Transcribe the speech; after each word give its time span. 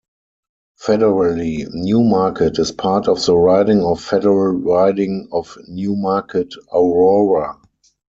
Federally, 0.83 1.67
Newmarket 1.75 2.57
is 2.57 2.71
part 2.71 3.07
of 3.07 3.23
the 3.23 3.37
riding 3.37 3.83
of 3.83 4.01
federal 4.01 4.53
riding 4.53 5.29
of 5.31 5.55
Newmarket-Aurora. 5.67 7.59